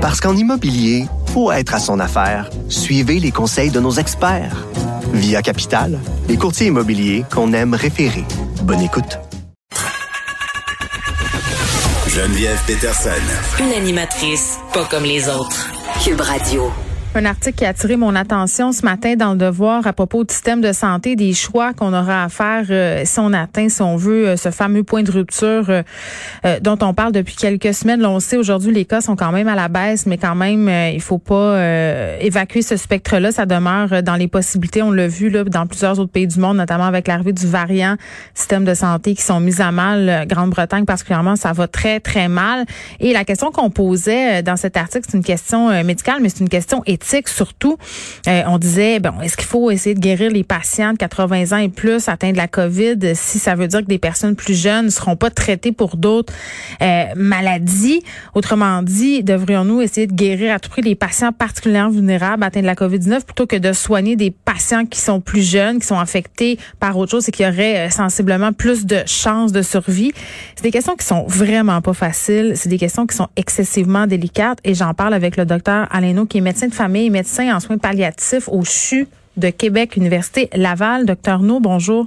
Parce 0.00 0.18
qu'en 0.18 0.34
immobilier, 0.34 1.04
faut 1.26 1.52
être 1.52 1.74
à 1.74 1.78
son 1.78 2.00
affaire. 2.00 2.48
Suivez 2.70 3.20
les 3.20 3.30
conseils 3.30 3.70
de 3.70 3.80
nos 3.80 3.92
experts. 3.92 4.66
Via 5.12 5.42
Capital, 5.42 5.98
les 6.26 6.38
courtiers 6.38 6.68
immobiliers 6.68 7.26
qu'on 7.30 7.52
aime 7.52 7.74
référer. 7.74 8.24
Bonne 8.62 8.80
écoute. 8.80 9.18
Geneviève 12.08 12.58
Peterson. 12.66 13.10
Une 13.60 13.72
animatrice 13.72 14.58
pas 14.72 14.86
comme 14.86 15.04
les 15.04 15.28
autres. 15.28 15.68
Cube 16.02 16.22
Radio. 16.22 16.72
Un 17.12 17.24
article 17.24 17.58
qui 17.58 17.64
a 17.64 17.70
attiré 17.70 17.96
mon 17.96 18.14
attention 18.14 18.70
ce 18.70 18.84
matin 18.84 19.16
dans 19.16 19.32
le 19.32 19.36
devoir 19.36 19.84
à 19.84 19.92
propos 19.92 20.22
du 20.22 20.32
système 20.32 20.60
de 20.60 20.70
santé, 20.70 21.16
des 21.16 21.32
choix 21.32 21.74
qu'on 21.74 21.92
aura 21.92 22.22
à 22.22 22.28
faire 22.28 22.66
euh, 22.70 23.02
si 23.04 23.18
on 23.18 23.32
atteint, 23.32 23.68
si 23.68 23.82
on 23.82 23.96
veut, 23.96 24.28
euh, 24.28 24.36
ce 24.36 24.52
fameux 24.52 24.84
point 24.84 25.02
de 25.02 25.10
rupture 25.10 25.68
euh, 25.70 26.60
dont 26.60 26.78
on 26.82 26.94
parle 26.94 27.10
depuis 27.10 27.34
quelques 27.34 27.74
semaines. 27.74 28.00
Là, 28.00 28.10
on 28.10 28.20
sait 28.20 28.36
aujourd'hui 28.36 28.72
les 28.72 28.84
cas 28.84 29.00
sont 29.00 29.16
quand 29.16 29.32
même 29.32 29.48
à 29.48 29.56
la 29.56 29.66
baisse, 29.66 30.06
mais 30.06 30.18
quand 30.18 30.36
même, 30.36 30.68
il 30.68 31.00
faut 31.00 31.18
pas 31.18 31.58
évacuer 32.20 32.62
ce 32.62 32.76
spectre-là. 32.76 33.32
Ça 33.32 33.44
demeure 33.44 34.04
dans 34.04 34.14
les 34.14 34.28
possibilités. 34.28 34.80
On 34.80 34.92
l'a 34.92 35.08
vu 35.08 35.30
là, 35.30 35.42
dans 35.42 35.66
plusieurs 35.66 35.98
autres 35.98 36.12
pays 36.12 36.28
du 36.28 36.38
monde, 36.38 36.58
notamment 36.58 36.86
avec 36.86 37.08
l'arrivée 37.08 37.32
du 37.32 37.46
variant 37.46 37.96
système 38.34 38.64
de 38.64 38.74
santé 38.74 39.16
qui 39.16 39.22
sont 39.22 39.40
mis 39.40 39.60
à 39.60 39.72
mal. 39.72 40.26
Grande-Bretagne 40.28 40.84
particulièrement, 40.84 41.34
ça 41.34 41.52
va 41.52 41.66
très, 41.66 41.98
très 41.98 42.28
mal. 42.28 42.66
Et 43.00 43.12
la 43.12 43.24
question 43.24 43.50
qu'on 43.50 43.70
posait 43.70 44.44
dans 44.44 44.56
cet 44.56 44.76
article, 44.76 45.06
c'est 45.10 45.16
une 45.16 45.24
question 45.24 45.82
médicale, 45.82 46.18
mais 46.22 46.28
c'est 46.28 46.40
une 46.40 46.48
question 46.48 46.82
éthique 46.86 46.99
surtout. 47.26 47.76
Euh, 48.28 48.42
on 48.46 48.58
disait, 48.58 49.00
bon, 49.00 49.20
est-ce 49.22 49.36
qu'il 49.36 49.46
faut 49.46 49.70
essayer 49.70 49.94
de 49.94 50.00
guérir 50.00 50.30
les 50.30 50.44
patients 50.44 50.92
de 50.92 50.98
80 50.98 51.52
ans 51.52 51.60
et 51.60 51.68
plus 51.68 52.08
atteints 52.08 52.32
de 52.32 52.36
la 52.36 52.48
COVID 52.48 53.14
si 53.14 53.38
ça 53.38 53.54
veut 53.54 53.68
dire 53.68 53.80
que 53.80 53.86
des 53.86 53.98
personnes 53.98 54.36
plus 54.36 54.54
jeunes 54.54 54.86
ne 54.86 54.90
seront 54.90 55.16
pas 55.16 55.30
traitées 55.30 55.72
pour 55.72 55.96
d'autres 55.96 56.32
euh, 56.82 57.04
maladies? 57.16 58.02
Autrement 58.34 58.82
dit, 58.82 59.22
devrions-nous 59.22 59.80
essayer 59.80 60.06
de 60.06 60.12
guérir 60.12 60.54
à 60.54 60.58
tout 60.58 60.70
prix 60.70 60.82
les 60.82 60.94
patients 60.94 61.32
particulièrement 61.32 61.90
vulnérables 61.90 62.42
atteints 62.42 62.60
de 62.60 62.66
la 62.66 62.74
COVID-19 62.74 63.24
plutôt 63.24 63.46
que 63.46 63.56
de 63.56 63.72
soigner 63.72 64.16
des 64.16 64.30
patients 64.30 64.86
qui 64.86 65.00
sont 65.00 65.20
plus 65.20 65.42
jeunes, 65.48 65.80
qui 65.80 65.86
sont 65.86 65.98
affectés 65.98 66.58
par 66.78 66.96
autre 66.96 67.10
chose 67.10 67.28
et 67.28 67.32
qui 67.32 67.44
auraient 67.44 67.86
euh, 67.86 67.90
sensiblement 67.90 68.52
plus 68.52 68.86
de 68.86 68.98
chances 69.06 69.52
de 69.52 69.62
survie? 69.62 70.12
C'est 70.56 70.62
des 70.62 70.70
questions 70.70 70.96
qui 70.96 71.06
sont 71.06 71.24
vraiment 71.26 71.80
pas 71.80 71.94
faciles. 71.94 72.52
C'est 72.56 72.68
des 72.68 72.78
questions 72.78 73.06
qui 73.06 73.16
sont 73.16 73.28
excessivement 73.36 74.06
délicates 74.06 74.58
et 74.64 74.74
j'en 74.74 74.94
parle 74.94 75.14
avec 75.14 75.36
le 75.36 75.44
docteur 75.44 75.86
Alaino 75.90 76.26
qui 76.26 76.38
est 76.38 76.40
médecin 76.40 76.68
de 76.68 76.74
famille 76.74 76.89
médecin 76.90 77.54
en 77.54 77.60
soins 77.60 77.78
palliatifs 77.78 78.48
au 78.48 78.62
CHU 78.64 79.08
de 79.36 79.50
Québec, 79.50 79.96
Université 79.96 80.50
Laval. 80.54 81.06
Docteur 81.06 81.40
No, 81.40 81.60
bonjour. 81.60 82.06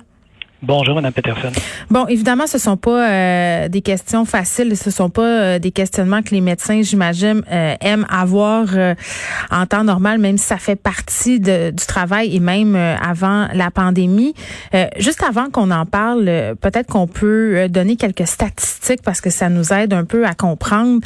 Bonjour, 0.66 0.96
Mme 0.96 1.12
Peterson. 1.12 1.52
Bon, 1.90 2.08
évidemment, 2.08 2.48
ce 2.48 2.58
sont 2.58 2.78
pas 2.78 3.10
euh, 3.10 3.68
des 3.68 3.82
questions 3.82 4.24
faciles, 4.24 4.78
ce 4.78 4.92
sont 4.92 5.10
pas 5.10 5.22
euh, 5.22 5.60
des 5.60 5.72
questionnements 5.72 6.22
que 6.22 6.34
les 6.34 6.40
médecins, 6.40 6.82
j'imagine, 6.82 7.42
euh, 7.52 7.76
aiment 7.82 8.06
avoir 8.10 8.68
en 9.52 9.66
temps 9.66 9.84
normal, 9.84 10.20
même 10.20 10.38
si 10.38 10.46
ça 10.46 10.56
fait 10.56 10.78
partie 10.78 11.42
du 11.42 11.86
travail 11.86 12.34
et 12.34 12.40
même 12.40 12.76
avant 12.76 13.48
la 13.54 13.72
pandémie. 13.72 14.34
juste 14.98 15.22
avant 15.22 15.50
qu'on 15.50 15.70
en 15.70 15.86
parle, 15.86 16.56
peut-être 16.62 16.88
qu'on 16.88 17.08
peut 17.08 17.68
donner 17.68 17.98
quelques 17.98 18.28
statistiques 18.28 19.02
parce 19.04 19.20
que 19.20 19.30
ça 19.30 19.50
nous 19.50 19.74
aide 19.74 19.94
un 19.94 20.06
peu 20.06 20.26
à 20.26 20.34
comprendre. 20.34 21.02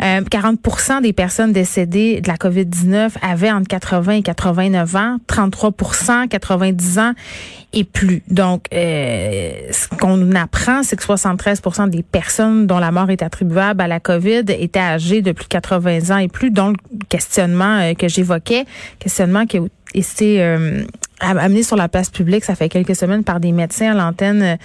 40% 0.00 1.02
des 1.02 1.12
personnes 1.12 1.52
décédées 1.52 2.20
de 2.20 2.28
la 2.28 2.36
COVID-19 2.36 3.10
avaient 3.22 3.52
entre 3.52 3.68
80 3.68 4.12
et 4.12 4.22
89 4.22 4.96
ans, 4.96 5.16
33% 5.28 6.28
90 6.28 6.98
ans 6.98 7.12
et 7.72 7.84
plus. 7.84 8.22
Donc, 8.28 8.66
euh, 8.72 9.01
ce 9.70 9.88
qu'on 9.96 10.34
apprend, 10.34 10.82
c'est 10.82 10.96
que 10.96 11.02
73% 11.02 11.88
des 11.88 12.02
personnes 12.02 12.66
dont 12.66 12.78
la 12.78 12.90
mort 12.90 13.10
est 13.10 13.22
attribuable 13.22 13.80
à 13.80 13.88
la 13.88 14.00
COVID 14.00 14.44
étaient 14.48 14.78
âgées 14.78 15.22
de 15.22 15.32
plus 15.32 15.44
de 15.44 15.48
80 15.48 16.14
ans 16.14 16.18
et 16.18 16.28
plus, 16.28 16.50
dont 16.50 16.70
le 16.70 16.76
questionnement 17.08 17.78
euh, 17.80 17.94
que 17.94 18.08
j'évoquais, 18.08 18.64
questionnement 18.98 19.46
qui 19.46 19.58
a 19.58 19.62
été 19.94 20.42
euh, 20.42 20.84
amené 21.20 21.62
sur 21.62 21.76
la 21.76 21.88
place 21.88 22.10
publique, 22.10 22.44
ça 22.44 22.54
fait 22.54 22.68
quelques 22.68 22.96
semaines 22.96 23.24
par 23.24 23.40
des 23.40 23.52
médecins 23.52 23.92
à 23.92 23.94
l'antenne 23.94 24.58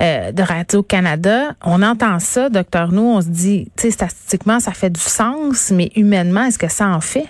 de 0.00 0.42
Radio-Canada. 0.42 1.54
On 1.64 1.82
entend 1.82 2.18
ça, 2.20 2.48
docteur 2.48 2.92
nous, 2.92 3.02
on 3.02 3.20
se 3.20 3.28
dit, 3.28 3.68
statistiquement, 3.76 4.60
ça 4.60 4.72
fait 4.72 4.90
du 4.90 5.00
sens, 5.00 5.72
mais 5.74 5.90
humainement, 5.96 6.44
est-ce 6.44 6.58
que 6.58 6.70
ça 6.70 6.88
en 6.88 7.00
fait? 7.00 7.26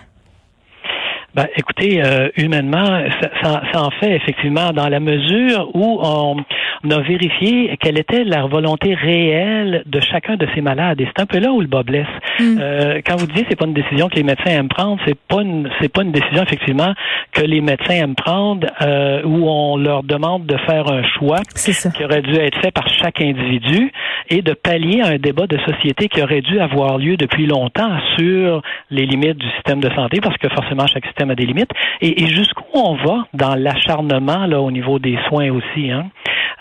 Ben, 1.37 1.49
écoutez, 1.55 2.03
euh, 2.03 2.31
humainement, 2.39 3.03
ça, 3.21 3.29
ça, 3.43 3.63
ça, 3.71 3.83
en 3.83 3.91
fait 3.91 4.17
effectivement 4.17 4.73
dans 4.73 4.89
la 4.89 5.01
mesure 5.01 5.69
où 5.75 5.99
on, 6.03 6.37
on 6.83 6.91
a 6.91 7.01
vérifié 7.03 7.77
quelle 7.79 7.99
était 7.99 8.25
la 8.25 8.47
volonté 8.47 8.95
réelle 8.95 9.83
de 9.85 10.01
chacun 10.01 10.37
de 10.37 10.47
ces 10.55 10.63
malades. 10.63 10.99
Et 10.99 11.07
c'est 11.07 11.23
un 11.23 11.27
peu 11.27 11.39
là 11.39 11.53
où 11.53 11.61
le 11.61 11.67
bas 11.67 11.83
blesse. 11.83 12.07
Mm. 12.41 12.59
Euh, 12.59 13.01
quand 13.07 13.17
vous 13.17 13.27
dites 13.27 13.45
c'est 13.51 13.59
pas 13.59 13.67
une 13.67 13.75
décision 13.75 14.09
que 14.09 14.15
les 14.15 14.23
médecins 14.23 14.51
aiment 14.51 14.69
prendre, 14.69 14.99
c'est 15.07 15.19
pas 15.29 15.43
une 15.43 15.69
c'est 15.79 15.93
pas 15.93 16.05
une 16.05 16.13
décision 16.13 16.43
effectivement 16.43 16.95
que 17.33 17.43
les 17.43 17.61
médecins 17.61 17.97
aiment 17.97 18.15
prendre 18.15 18.67
euh, 18.81 19.21
où 19.25 19.47
on 19.47 19.77
leur 19.77 20.05
demande 20.05 20.47
de 20.47 20.57
faire 20.67 20.91
un 20.91 21.03
choix 21.19 21.41
qui 21.55 22.03
aurait 22.03 22.23
dû 22.23 22.35
être 22.37 22.59
fait 22.63 22.71
par 22.71 22.89
chaque 22.89 23.21
individu 23.21 23.93
et 24.29 24.43
de 24.43 24.53
pallier 24.53 25.01
à 25.03 25.09
un 25.09 25.17
débat 25.19 25.47
de 25.47 25.59
société 25.59 26.09
qui 26.09 26.23
aurait 26.23 26.41
dû 26.41 26.59
avoir 26.61 26.99
lieu 26.99 27.17
depuis 27.17 27.47
longtemps 27.47 27.99
sur 28.17 28.63
les 28.91 29.07
limites 29.07 29.39
du 29.39 29.49
système 29.53 29.81
de 29.81 29.91
santé 29.95 30.21
parce 30.21 30.37
que 30.39 30.49
forcément 30.49 30.87
chaque 30.87 31.07
système 31.07 31.31
a 31.31 31.35
des 31.35 31.47
limites 31.47 31.71
et, 32.01 32.23
et 32.23 32.27
jusqu'où 32.27 32.65
on 32.75 32.95
va 32.95 33.27
dans 33.35 33.55
l'acharnement 33.55 34.47
là 34.47 34.61
au 34.61 34.71
niveau 34.71 34.99
des 34.99 35.19
soins 35.29 35.51
aussi. 35.51 35.91
Hein? 35.91 36.07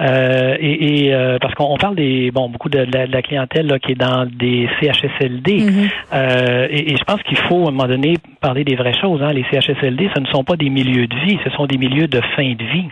Euh, 0.01 0.57
et, 0.59 1.13
euh, 1.13 1.37
parce 1.39 1.53
qu'on 1.53 1.77
parle 1.77 1.95
des 1.95 2.29
bon 2.31 2.49
beaucoup 2.49 2.67
de, 2.67 2.79
la, 2.79 3.21
clientèle 3.21 3.67
là, 3.67 3.79
qui 3.79 3.93
est 3.93 3.95
dans 3.95 4.25
des 4.25 4.67
CHSLD. 4.81 5.57
Mm-hmm. 5.57 5.89
euh, 6.13 6.67
et, 6.69 6.97
je 6.97 7.03
pense 7.05 7.21
qu'il 7.23 7.37
faut 7.37 7.65
à 7.65 7.69
un 7.69 7.71
moment 7.71 7.87
donné 7.87 8.15
parler 8.41 8.63
des 8.63 8.75
vraies 8.75 8.99
choses. 8.99 9.21
Hein. 9.21 9.31
Les 9.31 9.45
CHSLD, 9.51 10.09
ce 10.13 10.19
ne 10.19 10.27
sont 10.27 10.43
pas 10.43 10.57
des 10.57 10.69
milieux 10.69 11.07
de 11.07 11.15
vie, 11.25 11.39
ce 11.45 11.49
sont 11.51 11.65
des 11.65 11.77
milieux 11.77 12.07
de 12.07 12.19
fin 12.35 12.53
de 12.53 12.63
vie. 12.63 12.89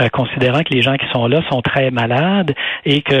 Euh, 0.00 0.08
considérant 0.08 0.62
que 0.62 0.72
les 0.72 0.82
gens 0.82 0.96
qui 0.96 1.06
sont 1.12 1.26
là 1.26 1.42
sont 1.50 1.60
très 1.60 1.90
malades 1.90 2.54
et 2.84 3.02
que 3.02 3.14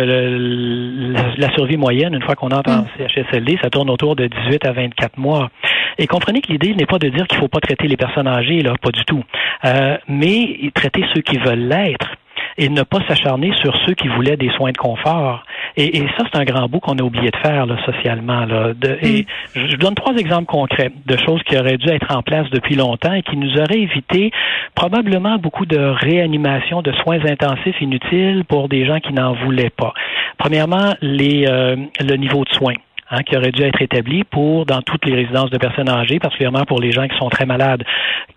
la, 1.36 1.52
survie 1.54 1.76
moyenne, 1.76 2.14
une 2.14 2.22
fois 2.22 2.36
qu'on 2.36 2.50
entre 2.50 2.70
en 2.70 2.82
mm. 2.82 3.08
CHSLD, 3.08 3.58
ça 3.60 3.70
tourne 3.70 3.90
autour 3.90 4.16
de 4.16 4.26
18 4.26 4.64
à 4.64 4.72
24 4.72 5.18
mois. 5.18 5.50
Et 5.98 6.06
comprenez 6.06 6.40
que 6.40 6.50
l'idée 6.50 6.74
n'est 6.74 6.86
pas 6.86 6.98
de 6.98 7.08
dire 7.08 7.26
qu'il 7.26 7.36
ne 7.36 7.42
faut 7.42 7.48
pas 7.48 7.60
traiter 7.60 7.86
les 7.86 7.96
personnes 7.96 8.28
âgées, 8.28 8.62
là, 8.62 8.74
pas 8.80 8.92
du 8.92 9.04
tout, 9.04 9.22
euh, 9.64 9.98
mais 10.08 10.70
traiter 10.74 11.04
ceux 11.14 11.20
qui 11.20 11.36
veulent 11.38 11.68
l'être 11.68 12.16
et 12.60 12.68
ne 12.68 12.82
pas 12.82 12.98
s'acharner 13.08 13.52
sur 13.56 13.74
ceux 13.86 13.94
qui 13.94 14.06
voulaient 14.08 14.36
des 14.36 14.50
soins 14.50 14.70
de 14.70 14.76
confort. 14.76 15.44
Et, 15.78 15.96
et 15.96 16.06
ça, 16.18 16.24
c'est 16.30 16.38
un 16.38 16.44
grand 16.44 16.68
bout 16.68 16.78
qu'on 16.78 16.98
a 16.98 17.02
oublié 17.02 17.30
de 17.30 17.36
faire 17.38 17.64
là, 17.64 17.76
socialement. 17.86 18.44
Là. 18.44 18.74
De, 18.74 18.98
et 19.00 19.22
mm. 19.22 19.68
je 19.70 19.76
donne 19.76 19.94
trois 19.94 20.14
exemples 20.16 20.44
concrets 20.44 20.92
de 21.06 21.16
choses 21.16 21.42
qui 21.44 21.56
auraient 21.56 21.78
dû 21.78 21.88
être 21.88 22.14
en 22.14 22.22
place 22.22 22.50
depuis 22.50 22.76
longtemps 22.76 23.14
et 23.14 23.22
qui 23.22 23.38
nous 23.38 23.56
auraient 23.56 23.80
évité 23.80 24.30
probablement 24.74 25.38
beaucoup 25.38 25.64
de 25.64 25.78
réanimation, 25.78 26.82
de 26.82 26.92
soins 27.02 27.24
intensifs 27.24 27.80
inutiles 27.80 28.44
pour 28.46 28.68
des 28.68 28.84
gens 28.84 29.00
qui 29.00 29.14
n'en 29.14 29.32
voulaient 29.32 29.70
pas. 29.70 29.94
Premièrement, 30.36 30.94
les, 31.00 31.46
euh, 31.48 31.76
le 31.98 32.16
niveau 32.16 32.44
de 32.44 32.50
soins. 32.50 32.74
Hein, 33.12 33.24
qui 33.24 33.36
aurait 33.36 33.50
dû 33.50 33.64
être 33.64 33.82
établi 33.82 34.22
pour 34.22 34.66
dans 34.66 34.82
toutes 34.82 35.04
les 35.04 35.16
résidences 35.16 35.50
de 35.50 35.58
personnes 35.58 35.88
âgées, 35.88 36.20
particulièrement 36.20 36.64
pour 36.64 36.80
les 36.80 36.92
gens 36.92 37.08
qui 37.08 37.18
sont 37.18 37.28
très 37.28 37.44
malades, 37.44 37.82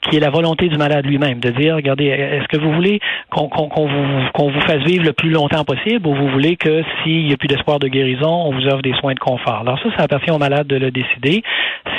qui 0.01 0.17
est 0.17 0.19
la 0.19 0.31
volonté 0.31 0.67
du 0.67 0.77
malade 0.77 1.05
lui-même 1.05 1.39
de 1.39 1.51
dire, 1.51 1.75
regardez, 1.75 2.05
est-ce 2.05 2.47
que 2.47 2.57
vous 2.57 2.73
voulez 2.73 2.99
qu'on 3.29 3.49
vous, 3.49 4.31
qu'on 4.33 4.49
vous 4.49 4.61
fasse 4.61 4.81
vivre 4.83 5.05
le 5.05 5.13
plus 5.13 5.29
longtemps 5.29 5.63
possible 5.63 6.07
ou 6.07 6.15
vous 6.15 6.27
voulez 6.29 6.55
que 6.55 6.83
s'il 7.03 7.27
n'y 7.27 7.33
a 7.33 7.37
plus 7.37 7.47
d'espoir 7.47 7.77
de 7.77 7.87
guérison, 7.87 8.31
on 8.47 8.51
vous 8.51 8.65
offre 8.65 8.81
des 8.81 8.93
soins 8.93 9.13
de 9.13 9.19
confort? 9.19 9.59
Alors 9.61 9.77
ça, 9.77 9.89
ça 9.95 10.03
appartient 10.05 10.31
au 10.31 10.39
malade 10.39 10.65
de 10.65 10.77
le 10.77 10.89
décider, 10.89 11.43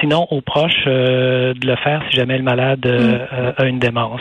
sinon 0.00 0.26
aux 0.32 0.40
proches 0.40 0.72
euh, 0.88 1.54
de 1.54 1.68
le 1.68 1.76
faire 1.76 2.02
si 2.10 2.16
jamais 2.16 2.38
le 2.38 2.42
malade 2.42 2.84
euh, 2.86 3.52
mm. 3.52 3.52
a 3.56 3.66
une 3.66 3.78
démence. 3.78 4.20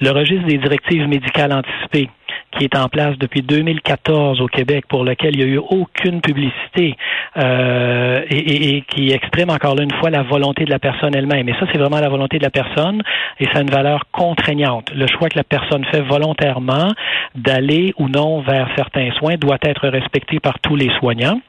Le 0.00 0.12
registre 0.12 0.46
des 0.46 0.58
directives 0.58 1.08
médicales 1.08 1.52
anticipées 1.52 2.08
qui 2.52 2.64
est 2.64 2.76
en 2.76 2.88
place 2.88 3.16
depuis 3.18 3.42
2014 3.42 4.40
au 4.40 4.46
Québec, 4.46 4.84
pour 4.88 5.04
lequel 5.04 5.36
il 5.36 5.44
n'y 5.44 5.50
a 5.50 5.54
eu 5.54 5.58
aucune 5.58 6.20
publicité 6.20 6.96
euh, 7.36 8.22
et, 8.28 8.82
qui 8.88 9.12
exprime 9.12 9.50
encore 9.50 9.78
une 9.80 9.92
fois 9.92 10.10
la 10.10 10.22
volonté 10.22 10.64
de 10.64 10.70
la 10.70 10.78
personne 10.78 11.14
elle-même. 11.14 11.48
Et 11.48 11.54
ça, 11.54 11.66
c'est 11.72 11.78
vraiment 11.78 12.00
la 12.00 12.08
volonté 12.08 12.38
de 12.38 12.44
la 12.44 12.50
personne 12.50 13.02
et 13.38 13.46
ça 13.46 13.58
a 13.58 13.60
une 13.62 13.70
valeur 13.70 14.04
contraignante. 14.12 14.90
Le 14.94 15.06
choix 15.06 15.28
que 15.28 15.36
la 15.36 15.44
personne 15.44 15.84
fait 15.86 16.00
volontairement 16.00 16.88
d'aller 17.34 17.94
ou 17.98 18.08
non 18.08 18.40
vers 18.40 18.68
certains 18.76 19.10
soins 19.12 19.36
doit 19.36 19.58
être 19.62 19.88
respecté 19.88 20.40
par 20.40 20.58
tous 20.60 20.76
les 20.76 20.90
soignants. 20.98 21.40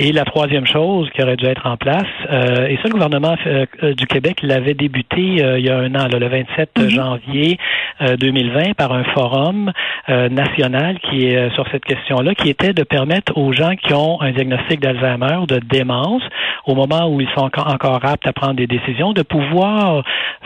Et 0.00 0.12
la 0.12 0.24
troisième 0.24 0.64
chose 0.64 1.10
qui 1.10 1.20
aurait 1.24 1.36
dû 1.36 1.44
être 1.46 1.66
en 1.66 1.76
place, 1.76 2.06
euh, 2.30 2.68
et 2.68 2.76
ça, 2.76 2.82
le 2.84 2.90
gouvernement 2.90 3.34
euh, 3.46 3.66
du 3.94 4.06
Québec 4.06 4.42
l'avait 4.42 4.74
débuté 4.74 5.42
euh, 5.42 5.58
il 5.58 5.66
y 5.66 5.70
a 5.70 5.76
un 5.76 5.92
an, 5.96 6.06
le 6.06 6.28
27 6.28 6.70
mhm. 6.78 6.88
janvier 6.88 7.58
2020, 8.00 8.74
par 8.74 8.92
un 8.92 9.02
forum 9.02 9.72
national 10.06 11.00
qui 11.00 11.26
est 11.26 11.52
sur 11.54 11.66
cette 11.72 11.84
question-là, 11.84 12.36
qui 12.36 12.48
était 12.48 12.72
de 12.72 12.84
permettre 12.84 13.36
aux 13.36 13.52
gens 13.52 13.74
qui 13.74 13.92
ont 13.92 14.20
un 14.20 14.30
diagnostic 14.30 14.78
d'Alzheimer 14.78 15.38
ou 15.42 15.46
de 15.46 15.58
démence, 15.58 16.22
au 16.64 16.76
moment 16.76 17.12
où 17.12 17.20
ils 17.20 17.28
sont 17.36 17.50
encore 17.56 18.04
aptes 18.04 18.28
à 18.28 18.32
prendre 18.32 18.54
des 18.54 18.68
décisions, 18.68 19.12
de 19.12 19.22
pouvoir 19.22 20.04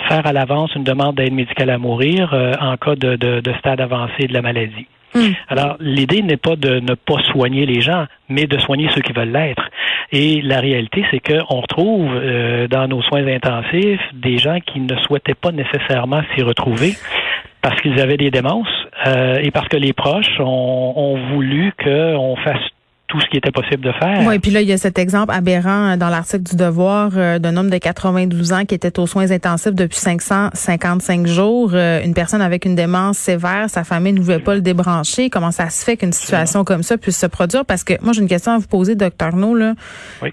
faire 0.09 0.27
à 0.27 0.33
l'avance 0.33 0.75
une 0.75 0.85
demande 0.85 1.17
d'aide 1.17 1.35
médicale 1.35 1.69
à 1.69 1.77
mourir 1.77 2.33
en 2.59 2.79
cas 2.79 2.95
de, 2.95 3.17
de 3.17 3.53
stade 3.59 3.83
avancé 3.83 4.27
de 4.27 4.33
la 4.33 4.41
maladie. 4.41 4.87
Hmm. 5.15 5.33
Alors, 5.49 5.77
l'idée 5.81 6.23
n'est 6.23 6.37
pas 6.37 6.57
de 6.57 6.81
ne 6.81 6.95
pas 6.95 7.21
soigner 7.33 7.67
les 7.67 7.81
gens, 7.81 8.07
mais 8.29 8.47
de 8.47 8.59
soigner 8.59 8.89
ceux 8.95 9.03
qui 9.03 9.13
veulent 9.13 9.33
l'être. 9.33 9.69
Et 10.11 10.41
la 10.43 10.61
réalité, 10.61 11.05
c'est 11.11 11.21
qu'on 11.21 11.61
retrouve 11.61 12.11
euh, 12.15 12.67
dans 12.69 12.89
nos 12.89 13.03
soins 13.03 13.27
intensifs 13.27 14.01
des 14.15 14.39
gens 14.39 14.59
qui 14.61 14.81
ne 14.81 14.97
souhaitaient 15.07 15.35
pas 15.35 15.53
nécessairement 15.53 16.23
s'y 16.35 16.43
retrouver 16.43 16.95
parce 17.63 17.81
qu'ils 17.81 18.01
avaient 18.01 18.17
des 18.17 18.31
démences 18.31 18.67
euh, 19.07 19.39
et 19.41 19.51
parce 19.51 19.69
que 19.69 19.77
les 19.77 19.93
proches 19.93 20.41
ont, 20.41 20.93
ont 20.97 21.17
voulu 21.33 21.73
qu'on 21.83 22.37
fasse 22.37 22.63
tout 23.13 23.21
ce 23.21 23.27
qui 23.27 23.37
était 23.37 23.51
possible 23.51 23.85
de 23.85 23.93
faire. 23.93 24.27
Oui, 24.27 24.39
puis 24.39 24.51
là, 24.51 24.63
il 24.63 24.69
y 24.69 24.73
a 24.73 24.79
cet 24.79 24.99
exemple 24.99 25.35
aberrant 25.35 25.99
dans 25.99 26.09
l'article 26.09 26.45
du 26.45 26.57
Devoir 26.57 27.11
euh, 27.15 27.39
d'un 27.39 27.59
homme 27.59 27.69
de 27.69 27.77
92 27.77 28.55
ans 28.55 28.65
qui 28.65 28.75
était 28.75 28.99
aux 28.99 29.07
soins 29.07 29.31
intensifs 29.31 29.75
depuis 29.75 29.99
555 29.99 31.27
jours. 31.27 31.73
Euh, 31.75 32.03
une 32.03 32.15
personne 32.15 32.41
avec 32.41 32.65
une 32.65 32.75
démence 32.75 33.19
sévère, 33.19 33.69
sa 33.69 33.85
famille 33.85 34.15
ne 34.15 34.19
pouvait 34.19 34.39
pas 34.39 34.55
le 34.55 34.63
débrancher. 34.63 35.29
Comment 35.29 35.51
ça 35.51 35.69
se 35.69 35.85
fait 35.85 35.99
qu'une 35.99 36.15
situation 36.15 36.65
comme 36.65 36.83
ça 36.83 36.97
puisse 36.97 37.19
se 37.19 37.27
produire? 37.27 37.67
Parce 37.67 37.85
que 37.85 37.93
moi, 38.03 38.15
j'ai 38.15 38.23
une 38.23 38.29
question 38.29 38.53
à 38.53 38.59
vous 38.59 38.67
poser, 38.67 38.95
docteur 38.95 39.37
No. 39.37 39.55
Là. 39.55 39.75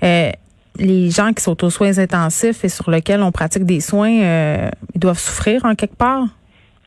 Euh, 0.02 0.32
les 0.78 1.10
gens 1.10 1.34
qui 1.34 1.44
sont 1.44 1.62
aux 1.66 1.70
soins 1.70 1.98
intensifs 1.98 2.64
et 2.64 2.70
sur 2.70 2.90
lesquels 2.90 3.22
on 3.22 3.34
pratique 3.34 3.66
des 3.66 3.82
soins, 3.82 4.10
ils 4.10 5.00
doivent 5.00 5.20
souffrir 5.20 5.66
en 5.66 5.76
quelque 5.76 5.98
part? 5.98 6.28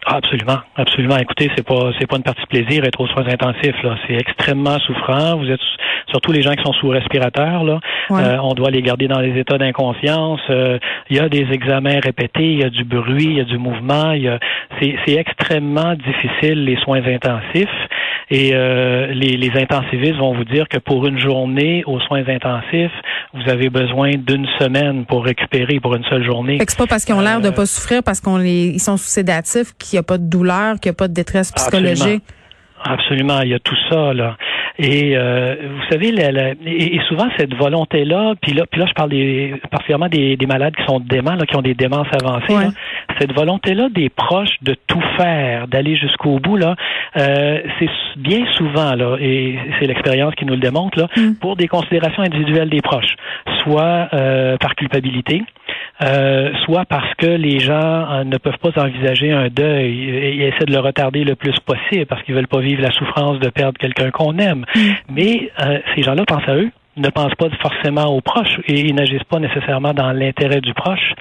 Ah, 0.05 0.17
absolument, 0.17 0.59
absolument. 0.77 1.17
Écoutez, 1.19 1.49
c'est 1.57 1.65
pas 1.65 1.93
c'est 1.99 2.07
pas 2.07 2.17
une 2.17 2.25
partie 2.25 2.43
de 2.43 2.47
plaisir 2.47 2.85
être 2.85 3.01
aux 3.01 3.07
soins 3.07 3.27
intensifs 3.27 3.81
là. 3.85 3.97
C'est 4.07 4.15
extrêmement 4.15 4.79
souffrant. 4.81 5.37
Vous 5.37 5.49
êtes 5.49 5.61
surtout 6.09 6.33
les 6.33 6.43
gens 6.43 6.55
qui 6.55 6.63
sont 6.65 6.73
sous 6.73 6.89
respirateur 6.89 7.63
là. 7.63 7.79
Euh, 8.11 8.37
on 8.43 8.55
doit 8.55 8.71
les 8.71 8.83
garder 8.83 9.07
dans 9.07 9.21
des 9.21 9.39
états 9.39 9.59
d'inconscience. 9.59 10.41
Euh, 10.51 10.79
il 11.09 11.17
y 11.17 11.21
a 11.21 11.29
des 11.29 11.47
examens 11.53 12.01
répétés, 12.03 12.53
il 12.53 12.61
y 12.61 12.65
a 12.65 12.71
du 12.71 12.85
bruit, 12.85 13.27
il 13.27 13.37
y 13.39 13.41
a 13.41 13.45
du 13.45 13.59
mouvement. 13.59 14.11
Il 14.13 14.23
y 14.23 14.29
a 14.29 14.41
c'est 14.81 14.97
c'est 15.07 15.15
extrêmement 15.15 15.95
difficile 15.95 16.65
les 16.65 16.77
soins 16.79 17.03
intensifs. 17.07 17.69
Et 18.31 18.53
euh, 18.55 19.09
les, 19.09 19.37
les 19.37 19.51
intensivistes 19.61 20.17
vont 20.17 20.35
vous 20.35 20.45
dire 20.45 20.67
que 20.69 20.79
pour 20.79 21.07
une 21.07 21.19
journée 21.19 21.85
aux 21.87 22.01
soins 22.01 22.27
intensifs, 22.27 22.93
vous 23.35 23.51
avez 23.51 23.69
besoin 23.69 24.13
d'une 24.17 24.47
semaine 24.59 25.05
pour 25.05 25.25
récupérer 25.25 25.81
pour 25.81 25.95
une 25.95 26.05
seule 26.05 26.25
journée. 26.25 26.57
c'est 26.59 26.79
pas 26.79 26.87
parce 26.87 27.05
qu'ils 27.05 27.15
ont 27.15 27.21
l'air 27.21 27.41
de 27.41 27.51
pas 27.51 27.67
souffrir, 27.67 28.03
parce 28.03 28.21
qu'on 28.21 28.39
les 28.39 28.69
ils 28.69 28.81
sont 28.81 28.97
sous 28.97 29.09
sédatifs 29.09 29.73
qu'il 29.93 29.99
n'y 29.99 30.01
a 30.01 30.09
pas 30.09 30.19
de 30.19 30.29
douleur, 30.29 30.81
qu'il 30.81 30.91
n'y 30.91 30.95
a 30.95 30.99
pas 30.99 31.09
de 31.09 31.15
détresse 31.15 31.53
psychologique. 31.53 32.23
Absolument. 32.85 33.43
il 33.43 33.51
y 33.51 33.55
a 33.55 33.61
tout 33.61 33.77
ça 33.89 34.13
là. 34.13 34.37
Et 34.79 35.17
euh, 35.17 35.55
vous 35.61 35.83
savez, 35.91 36.09
et, 36.67 36.99
souvent 37.07 37.29
cette 37.37 37.55
volonté-là, 37.55 38.35
puis 38.41 38.55
là, 38.55 38.65
puis 38.71 38.81
là, 38.81 38.87
je 38.89 38.95
parle 38.95 39.11
des, 39.11 39.55
particulièrement 39.71 40.09
des, 40.09 40.37
malades 40.49 40.75
qui 40.75 40.85
sont 40.87 40.99
déments, 40.99 41.35
là, 41.35 41.45
qui 41.45 41.55
ont 41.57 41.63
des 41.63 41.75
démences 41.75 42.09
avancées. 42.11 42.75
cette 43.21 43.35
volonté-là 43.35 43.91
des 43.91 44.09
proches 44.09 44.57
de 44.63 44.75
tout 44.87 45.03
faire, 45.17 45.69
d'aller 45.69 45.97
jusqu'au 45.97 46.39
bout, 46.39 46.57
là, 46.57 46.75
euh, 47.19 47.61
c'est 47.79 47.91
bien 48.17 48.45
souvent 48.57 48.95
là, 48.95 49.17
et 49.21 49.59
c'est 49.79 49.87
l'expérience 49.87 50.35
qui 50.35 50.47
nous 50.47 50.55
le 50.55 50.61
démontre 50.61 50.99
là, 50.99 51.09
mm. 51.17 51.35
pour 51.35 51.57
des 51.57 51.69
considérations 51.69 52.23
individuelles 52.23 52.71
des 52.71 52.81
proches, 52.81 53.15
soit 53.63 54.09
euh, 54.15 54.57
par 54.57 54.75
culpabilité, 54.75 55.43
euh, 56.03 56.51
soit 56.65 56.85
parce 56.85 57.15
que 57.15 57.27
les 57.27 57.61
gens 57.61 58.11
euh, 58.11 58.25
ne 58.25 58.37
peuvent 58.37 58.59
pas 58.59 58.83
envisager 58.83 59.31
un 59.33 59.49
deuil 59.49 60.09
et, 60.09 60.49
essaient 60.49 60.65
de 60.65 60.73
le 60.73 60.81
retarder 60.81 61.23
le 61.23 61.37
plus 61.37 61.55
possible 61.61 62.07
parce 62.07 62.23
qu'ils 62.23 62.35
veulent 62.35 62.49
pas 62.49 62.61
vivre 62.61 62.83
la 62.83 62.91
souffrance 62.91 63.39
de 63.39 63.49
perdre 63.51 63.79
quelqu'un 63.79 64.11
qu'on 64.11 64.37
aime. 64.39 64.65
Mm. 64.75 64.81
Mais 65.11 65.51
euh, 65.61 65.79
ces 65.95 66.03
gens-là 66.03 66.25
pensent 66.27 66.49
à 66.49 66.57
eux, 66.57 66.71
ne 66.97 67.09
pensent 67.09 67.35
pas 67.37 67.49
forcément 67.61 68.07
aux 68.07 68.21
proches 68.21 68.59
et 68.67 68.81
ils 68.81 68.95
n'agissent 68.95 69.25
pas 69.25 69.39
nécessairement 69.39 69.95
dans 69.95 70.13
l'intérêt 70.13 70.61
du 70.61 70.75
proche. 70.75 71.15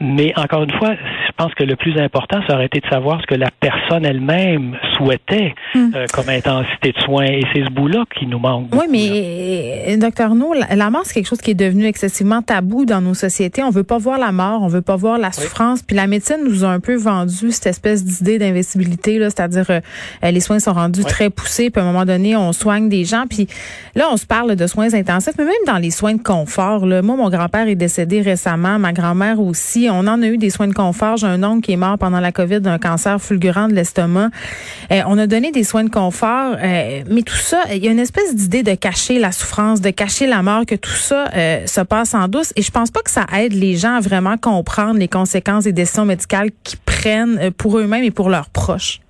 Mais 0.00 0.32
encore 0.36 0.64
une 0.64 0.72
fois, 0.72 0.94
je 0.94 1.32
pense 1.36 1.54
que 1.54 1.62
le 1.62 1.76
plus 1.76 1.98
important, 2.00 2.40
ça 2.48 2.54
aurait 2.54 2.66
été 2.66 2.80
de 2.80 2.86
savoir 2.86 3.20
ce 3.20 3.26
que 3.26 3.34
la 3.34 3.50
personne 3.60 4.04
elle-même 4.04 4.76
souhaitait 4.96 5.54
hmm. 5.74 5.90
euh, 5.94 6.06
comme 6.12 6.28
intensité 6.28 6.92
de 6.92 7.00
soins. 7.00 7.26
Et 7.26 7.42
c'est 7.52 7.64
ce 7.64 7.70
bout-là 7.70 8.04
qui 8.18 8.26
nous 8.26 8.40
manque. 8.40 8.74
Oui, 8.74 8.86
mais 8.90 9.84
euh, 9.88 9.96
docteur 9.96 10.34
No, 10.34 10.52
la, 10.52 10.90
mort, 10.90 11.02
c'est 11.04 11.14
quelque 11.14 11.28
chose 11.28 11.40
qui 11.40 11.52
est 11.52 11.54
devenu 11.54 11.86
excessivement 11.86 12.42
tabou 12.42 12.84
dans 12.84 13.00
nos 13.00 13.14
sociétés. 13.14 13.62
On 13.62 13.70
veut 13.70 13.84
pas 13.84 13.98
voir 13.98 14.18
la 14.18 14.32
mort, 14.32 14.62
on 14.62 14.68
veut 14.68 14.82
pas 14.82 14.96
voir 14.96 15.16
la 15.16 15.30
souffrance. 15.30 15.82
Puis 15.82 15.96
la 15.96 16.08
médecine 16.08 16.38
nous 16.44 16.64
a 16.64 16.68
un 16.68 16.80
peu 16.80 16.96
vendu 16.96 17.52
cette 17.52 17.66
espèce 17.66 18.04
d'idée 18.04 18.38
d'investibilité, 18.38 19.18
là, 19.18 19.30
c'est-à-dire 19.30 19.66
euh, 19.70 19.80
les 20.30 20.40
soins 20.40 20.58
sont 20.58 20.72
rendus 20.72 21.04
très 21.04 21.30
poussés. 21.30 21.70
Puis 21.70 21.80
à 21.80 21.84
un 21.84 21.92
moment 21.92 22.04
donné, 22.04 22.36
on 22.36 22.52
soigne 22.52 22.88
des 22.88 23.04
gens. 23.04 23.24
Puis 23.28 23.46
là, 23.94 24.08
on 24.10 24.16
se 24.16 24.26
parle 24.26 24.56
de 24.56 24.66
soins 24.66 24.92
intensifs, 24.92 25.34
mais 25.38 25.44
même 25.44 25.54
dans 25.66 25.78
les 25.78 25.90
soins 25.90 26.14
de 26.14 26.22
confort. 26.22 26.84
Là, 26.84 27.00
moi, 27.00 27.16
mon 27.16 27.30
grand-père 27.30 27.68
est 27.68 27.76
décédé 27.76 28.20
récemment, 28.22 28.80
ma 28.80 28.92
grand-mère 28.92 29.40
aussi 29.40 29.83
on 29.90 30.06
en 30.06 30.22
a 30.22 30.26
eu 30.26 30.38
des 30.38 30.50
soins 30.50 30.68
de 30.68 30.74
confort. 30.74 31.16
J'ai 31.16 31.26
un 31.26 31.42
oncle 31.42 31.62
qui 31.62 31.72
est 31.72 31.76
mort 31.76 31.98
pendant 31.98 32.20
la 32.20 32.32
COVID 32.32 32.60
d'un 32.60 32.78
cancer 32.78 33.20
fulgurant 33.20 33.68
de 33.68 33.74
l'estomac. 33.74 34.30
Euh, 34.90 35.02
on 35.06 35.18
a 35.18 35.26
donné 35.26 35.52
des 35.52 35.64
soins 35.64 35.84
de 35.84 35.90
confort, 35.90 36.56
euh, 36.62 37.02
mais 37.08 37.22
tout 37.22 37.36
ça, 37.36 37.62
il 37.72 37.84
y 37.84 37.88
a 37.88 37.90
une 37.90 37.98
espèce 37.98 38.34
d'idée 38.34 38.62
de 38.62 38.74
cacher 38.74 39.18
la 39.18 39.32
souffrance, 39.32 39.80
de 39.80 39.90
cacher 39.90 40.26
la 40.26 40.42
mort, 40.42 40.66
que 40.66 40.74
tout 40.74 40.90
ça 40.90 41.28
euh, 41.34 41.66
se 41.66 41.80
passe 41.80 42.14
en 42.14 42.28
douce. 42.28 42.52
Et 42.56 42.62
je 42.62 42.70
pense 42.70 42.90
pas 42.90 43.00
que 43.00 43.10
ça 43.10 43.26
aide 43.36 43.52
les 43.52 43.76
gens 43.76 43.96
à 43.96 44.00
vraiment 44.00 44.36
comprendre 44.36 44.98
les 44.98 45.08
conséquences 45.08 45.64
des 45.64 45.72
décisions 45.72 46.04
médicales 46.04 46.50
qu'ils 46.62 46.78
prennent 46.78 47.50
pour 47.52 47.78
eux-mêmes 47.78 48.04
et 48.04 48.10
pour 48.10 48.30
leurs 48.30 48.50
proches. 48.50 49.00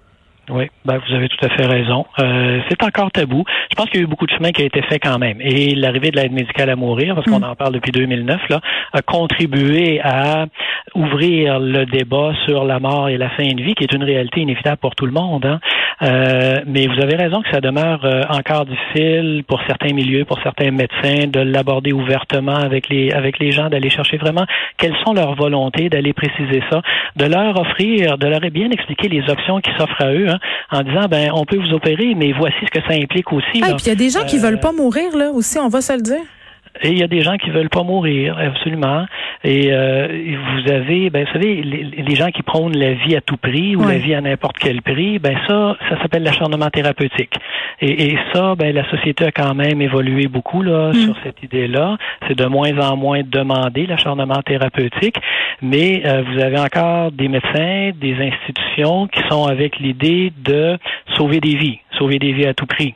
Oui, 0.51 0.71
ben 0.85 0.99
vous 0.99 1.15
avez 1.15 1.29
tout 1.29 1.45
à 1.45 1.49
fait 1.49 1.67
raison. 1.67 2.07
Euh, 2.19 2.61
c'est 2.69 2.83
encore 2.83 3.11
tabou. 3.11 3.45
Je 3.71 3.77
pense 3.77 3.87
qu'il 3.87 4.01
y 4.01 4.03
a 4.03 4.05
eu 4.05 4.09
beaucoup 4.09 4.27
de 4.27 4.33
chemin 4.33 4.53
qui 4.53 4.63
a 4.63 4.67
été 4.67 4.83
fait 4.83 4.99
quand 4.99 5.19
même. 5.19 5.39
Et 5.41 5.75
l'arrivée 5.75 6.11
de 6.11 6.17
l'aide 6.17 6.33
médicale 6.33 6.71
à 6.71 6.77
mourir, 6.77 7.15
parce 7.15 7.27
qu'on 7.27 7.41
mm. 7.41 7.45
en 7.45 7.55
parle 7.57 7.73
depuis 7.73 7.93
2009, 7.93 8.49
là, 8.51 8.61
a 8.93 9.03
contribué 9.03 10.01
à 10.03 10.47
ouvrir 10.95 11.59
le 11.59 11.87
débat 11.87 12.33
sur 12.45 12.65
la 12.65 12.79
mort 12.79 13.09
et 13.09 13.17
la 13.17 13.31
fin 13.31 13.47
de 13.47 13.63
vie, 13.63 13.75
qui 13.75 13.85
est 13.85 13.93
une 13.93 14.05
réalité 14.05 14.41
inévitable 14.41 14.77
pour 14.79 14.95
tout 14.95 15.07
le 15.07 15.13
monde. 15.13 15.47
Hein. 15.47 15.61
Euh, 16.03 16.61
mais 16.67 16.87
vous 16.87 17.01
avez 17.01 17.17
raison 17.17 17.41
que 17.43 17.51
ça 17.51 17.61
demeure 17.61 18.05
euh, 18.05 18.23
encore 18.29 18.67
difficile 18.67 19.45
pour 19.47 19.61
certains 19.67 19.93
milieux, 19.93 20.25
pour 20.25 20.41
certains 20.43 20.71
médecins, 20.71 21.27
de 21.27 21.41
l'aborder 21.41 21.93
ouvertement 21.93 22.57
avec 22.57 22.89
les 22.89 23.13
avec 23.13 23.39
les 23.39 23.53
gens, 23.53 23.71
d'aller 23.71 23.91
chercher 23.91 24.17
vraiment 24.17 24.45
quelles 24.77 24.97
sont 25.05 25.15
leurs 25.15 25.35
volontés, 25.35 25.89
d'aller 25.89 26.13
préciser 26.13 26.63
ça, 26.71 26.83
de 27.17 27.25
leur 27.25 27.59
offrir, 27.59 28.19
de 28.19 28.27
leur 28.27 28.41
bien 28.51 28.71
expliquer 28.71 29.09
les 29.09 29.29
options 29.31 29.61
qui 29.61 29.71
s'offrent 29.79 30.03
à 30.03 30.13
eux, 30.13 30.29
hein, 30.29 30.34
en 30.71 30.83
disant 30.83 31.07
ben 31.09 31.31
on 31.35 31.45
peut 31.45 31.57
vous 31.57 31.73
opérer, 31.73 32.15
mais 32.17 32.33
voici 32.33 32.57
ce 32.65 32.71
que 32.71 32.85
ça 32.87 32.95
implique 32.95 33.33
aussi. 33.33 33.63
Ah, 33.63 33.71
et 33.71 33.75
puis 33.75 33.87
il 33.87 33.89
y 33.89 33.93
a 33.93 33.97
des 33.97 34.11
gens 34.11 34.25
qui 34.25 34.39
veulent 34.39 34.61
pas 34.61 34.73
mourir 34.73 35.17
là 35.17 35.31
aussi, 35.31 35.59
on 35.59 35.69
va 35.69 35.81
se 35.81 35.93
le 35.93 36.03
dire. 36.03 36.23
Et 36.83 36.91
il 36.91 36.99
y 36.99 37.03
a 37.03 37.07
des 37.07 37.23
gens 37.23 37.37
qui 37.37 37.51
veulent 37.51 37.71
pas 37.71 37.85
mourir, 37.85 38.37
absolument. 38.39 39.07
Et 39.45 39.73
euh, 39.73 40.09
vous 40.09 40.73
avez, 40.73 41.09
ben, 41.09 41.25
vous 41.25 41.33
savez, 41.33 41.63
les, 41.63 42.15
gens 42.17 42.31
qui 42.31 42.43
prônent 42.43 42.77
la 42.77 42.95
vie 42.95 43.15
à 43.15 43.21
tout 43.21 43.37
prix 43.37 43.77
ou 43.77 43.87
la 43.87 43.99
vie 43.99 44.15
à 44.15 44.21
n'importe 44.21 44.59
quel 44.59 44.83
prix, 44.83 45.19
ben 45.19 45.37
ça, 45.47 45.77
ça 45.89 46.01
s'appelle 46.01 46.23
l'acharnement 46.23 46.71
thérapeutique. 46.71 47.35
Et, 47.81 48.07
et, 48.07 48.19
ça, 48.33 48.55
ben 48.57 48.75
la 48.75 48.89
société 48.91 49.27
a 49.27 49.33
quand 49.33 49.55
même 49.55 49.81
évolué 49.83 50.27
beaucoup 50.27 50.63
là 50.63 50.91
mm. 50.91 50.95
sur 50.95 51.15
cette 51.23 51.43
idée-là. 51.43 51.97
C'est 52.27 52.37
de 52.37 52.47
moins 52.47 52.77
en 52.79 52.97
moins 52.97 53.21
demandé 53.25 53.87
l'acharnement 53.87 54.43
thérapeutique, 54.43 55.17
mais 55.63 56.03
euh, 56.07 56.23
vous 56.23 56.41
avez 56.41 56.59
encore 56.59 57.13
des 57.13 57.29
médecins, 57.29 57.91
des 57.95 58.15
institutions 58.15 59.07
qui 59.09 59.21
sont 59.29 59.47
avec 59.47 59.79
l'idée 59.79 60.33
de 60.45 60.79
sauver 61.17 61.41
des 61.41 61.55
vies, 61.55 61.79
sauver 61.99 62.19
des 62.19 62.33
vies 62.33 62.47
à 62.47 62.55
tout 62.55 62.67
prix. 62.67 62.95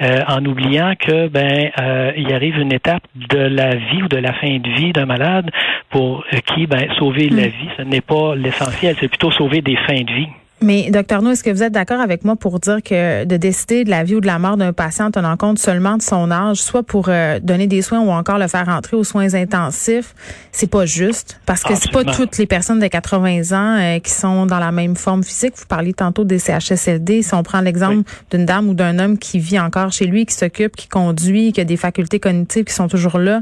Euh, 0.00 0.20
en 0.28 0.44
oubliant 0.46 0.94
que 0.98 1.28
ben 1.28 1.70
euh, 1.78 2.12
il 2.16 2.32
arrive 2.32 2.58
une 2.58 2.72
étape 2.72 3.02
de 3.14 3.38
la 3.38 3.74
vie 3.74 4.02
ou 4.02 4.08
de 4.08 4.16
la 4.16 4.32
fin 4.32 4.58
de 4.58 4.70
vie 4.70 4.92
d'un 4.92 5.04
malade 5.04 5.50
pour 5.90 6.24
qui 6.46 6.66
ben 6.66 6.90
sauver 6.98 7.28
la 7.28 7.48
hmm. 7.48 7.50
vie 7.50 7.68
ce 7.76 7.82
n'est 7.82 8.00
pas 8.00 8.34
l'essentiel, 8.34 8.96
c'est 8.98 9.08
plutôt 9.08 9.30
sauver 9.30 9.60
des 9.60 9.76
fins 9.76 10.02
de 10.02 10.12
vie. 10.12 10.28
Mais, 10.62 10.90
docteur 10.90 11.22
No, 11.22 11.30
est-ce 11.30 11.42
que 11.42 11.50
vous 11.50 11.62
êtes 11.62 11.72
d'accord 11.72 12.00
avec 12.00 12.22
moi 12.22 12.36
pour 12.36 12.60
dire 12.60 12.82
que 12.82 13.24
de 13.24 13.36
décider 13.38 13.84
de 13.84 13.90
la 13.90 14.04
vie 14.04 14.16
ou 14.16 14.20
de 14.20 14.26
la 14.26 14.38
mort 14.38 14.58
d'un 14.58 14.74
patient 14.74 15.06
en 15.06 15.10
tenant 15.10 15.36
compte 15.38 15.58
seulement 15.58 15.96
de 15.96 16.02
son 16.02 16.30
âge, 16.30 16.58
soit 16.58 16.82
pour 16.82 17.06
euh, 17.08 17.40
donner 17.40 17.66
des 17.66 17.80
soins 17.80 18.00
ou 18.00 18.10
encore 18.10 18.38
le 18.38 18.46
faire 18.46 18.68
entrer 18.68 18.96
aux 18.96 19.04
soins 19.04 19.32
intensifs, 19.32 20.14
c'est 20.52 20.66
pas 20.66 20.84
juste? 20.84 21.40
Parce 21.46 21.62
que 21.62 21.74
c'est 21.74 21.90
pas 21.90 22.04
toutes 22.04 22.36
les 22.36 22.46
personnes 22.46 22.78
de 22.78 22.86
80 22.86 23.52
ans 23.52 23.78
euh, 23.80 23.98
qui 24.00 24.10
sont 24.10 24.44
dans 24.44 24.58
la 24.58 24.70
même 24.70 24.96
forme 24.96 25.24
physique. 25.24 25.54
Vous 25.56 25.66
parliez 25.66 25.94
tantôt 25.94 26.24
des 26.24 26.38
CHSLD. 26.38 27.22
Si 27.22 27.34
on 27.34 27.42
prend 27.42 27.62
l'exemple 27.62 28.02
d'une 28.30 28.44
dame 28.44 28.68
ou 28.68 28.74
d'un 28.74 28.98
homme 28.98 29.16
qui 29.16 29.38
vit 29.38 29.58
encore 29.58 29.92
chez 29.92 30.06
lui, 30.06 30.26
qui 30.26 30.34
s'occupe, 30.34 30.76
qui 30.76 30.88
conduit, 30.88 31.52
qui 31.52 31.62
a 31.62 31.64
des 31.64 31.78
facultés 31.78 32.20
cognitives 32.20 32.64
qui 32.64 32.74
sont 32.74 32.88
toujours 32.88 33.18
là, 33.18 33.40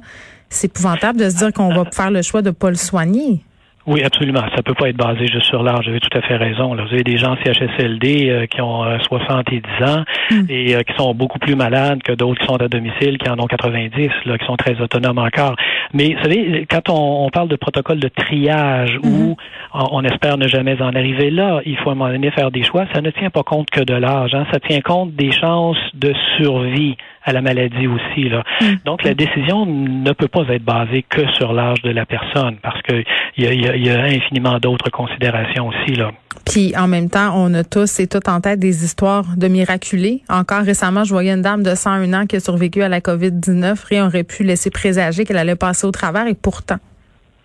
c'est 0.51 0.69
épouvantable 0.69 1.19
de 1.19 1.29
se 1.29 1.37
dire 1.37 1.53
qu'on 1.53 1.75
va 1.75 1.85
faire 1.91 2.11
le 2.13 2.23
choix 2.23 2.43
de 2.43 2.51
pas 2.51 2.71
le 2.71 2.77
soigner. 2.77 3.43
Oui, 3.89 4.05
absolument. 4.05 4.43
Ça 4.55 4.63
peut 4.63 4.75
pas 4.75 4.91
être 4.91 4.99
basé 4.99 5.27
juste 5.27 5.47
sur 5.47 5.63
l'âge. 5.63 5.85
Vous 5.85 5.93
avez 5.93 6.01
tout 6.01 6.17
à 6.17 6.21
fait 6.21 6.37
raison. 6.37 6.75
Vous 6.75 6.81
avez 6.81 7.05
des 7.05 7.17
gens 7.17 7.37
CHSLD 7.43 8.29
euh, 8.29 8.47
qui 8.47 8.61
ont 8.61 8.85
70 9.01 9.63
euh, 9.81 9.87
ans 9.87 10.05
hmm. 10.31 10.45
et 10.51 10.77
euh, 10.77 10.83
qui 10.83 10.95
sont 10.95 11.15
beaucoup 11.15 11.39
plus 11.39 11.57
malades 11.57 12.03
que 12.03 12.13
d'autres 12.13 12.39
qui 12.39 12.47
sont 12.47 12.61
à 12.61 12.69
domicile, 12.69 13.17
qui 13.17 13.31
en 13.31 13.39
ont 13.39 13.47
90, 13.47 14.11
là, 14.27 14.37
qui 14.37 14.45
sont 14.45 14.57
très 14.57 14.79
autonomes 14.83 15.17
encore. 15.17 15.57
Mais 15.95 16.15
vous 16.15 16.23
savez, 16.23 16.67
quand 16.71 16.91
on, 16.91 17.31
parle 17.31 17.49
de 17.49 17.57
protocole 17.57 17.99
de 17.99 18.09
triage 18.09 18.99
où 19.03 19.09
hmm. 19.09 19.37
on, 19.73 20.05
espère 20.05 20.37
ne 20.37 20.47
jamais 20.49 20.81
en 20.83 20.95
arriver 20.95 21.31
là, 21.31 21.63
il 21.65 21.79
faut 21.79 21.89
à 21.89 21.93
un 21.93 21.97
moment 21.97 22.13
donné 22.13 22.31
faire 22.31 22.51
des 22.51 22.65
choix. 22.65 22.85
Ça 22.93 23.01
ne 23.01 23.11
tient 23.11 23.31
pas 23.31 23.43
compte 23.43 23.71
que 23.71 23.81
de 23.81 23.95
l'âge. 23.95 24.35
Hein. 24.35 24.45
Ça 24.53 24.61
tient 24.61 24.83
compte 24.83 25.15
des 25.15 25.33
chances 25.33 25.79
de 25.95 26.13
survie 26.37 26.99
à 27.29 27.33
la 27.33 27.43
maladie 27.43 27.87
aussi. 27.87 28.29
Là. 28.29 28.43
Mm. 28.61 28.65
Donc, 28.85 29.05
la 29.05 29.15
décision 29.15 29.67
ne 29.67 30.13
peut 30.13 30.29
pas 30.29 30.45
être 30.49 30.65
basée 30.65 31.05
que 31.09 31.27
sur 31.33 31.53
l'âge 31.53 31.83
de 31.83 31.91
la 31.91 32.07
personne 32.07 32.57
parce 32.63 32.81
qu'il 32.83 33.05
y 33.37 33.47
a, 33.47 33.53
y, 33.53 33.69
a, 33.69 33.77
y 33.77 33.91
a 33.91 34.03
infiniment 34.05 34.59
d'autres 34.59 34.91
considérations 34.91 35.69
aussi. 35.69 35.95
Là. 35.95 36.13
Puis 36.47 36.75
en 36.77 36.89
même 36.89 37.11
temps, 37.11 37.33
on 37.37 37.53
a 37.55 37.65
tous 37.65 38.01
et 38.01 38.07
toutes 38.07 38.29
en 38.29 38.41
tête 38.41 38.59
des 38.59 38.85
histoires 38.85 39.25
de 39.37 39.49
miraculés. 39.49 40.23
Encore 40.29 40.63
récemment, 40.63 41.05
je 41.05 41.11
voyais 41.11 41.33
une 41.33 41.43
dame 41.43 41.63
de 41.63 41.75
101 41.75 42.13
ans 42.15 42.27
qui 42.27 42.37
a 42.37 42.41
survécu 42.41 42.83
à 42.83 42.89
la 42.89 43.01
COVID-19. 43.01 43.77
Rien 43.87 44.07
aurait 44.07 44.25
pu 44.25 44.45
laisser 44.45 44.71
présager 44.71 45.25
qu'elle 45.25 45.37
allait 45.37 45.57
passer 45.57 45.87
au 45.87 45.91
travers 45.91 46.27
et 46.27 46.35
pourtant. 46.35 46.79